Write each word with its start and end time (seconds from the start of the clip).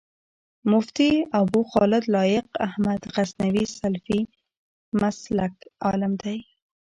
مفتي 0.71 1.09
ابوخالد 1.41 2.03
لائق 2.15 2.47
احمد 2.67 2.99
غزنوي 3.15 3.65
سلفي 3.79 4.19
مسلک 5.01 5.53
عالم 5.85 6.11
دی 6.23 6.37